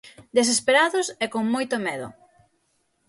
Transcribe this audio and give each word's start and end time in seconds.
Desesperados 0.37 1.07
e 1.23 1.25
con 1.33 1.43
moito 1.53 1.75
medo. 1.87 2.07